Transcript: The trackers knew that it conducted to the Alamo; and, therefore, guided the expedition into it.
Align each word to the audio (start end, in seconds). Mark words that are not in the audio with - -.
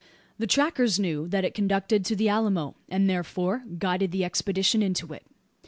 The 0.39 0.47
trackers 0.47 0.99
knew 0.99 1.27
that 1.27 1.45
it 1.45 1.53
conducted 1.53 2.03
to 2.05 2.15
the 2.15 2.27
Alamo; 2.27 2.75
and, 2.89 3.07
therefore, 3.07 3.65
guided 3.77 4.11
the 4.11 4.25
expedition 4.25 4.81
into 4.81 5.13
it. 5.13 5.27